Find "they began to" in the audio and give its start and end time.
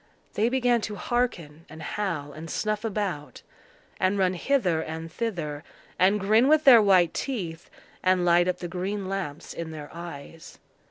0.33-0.95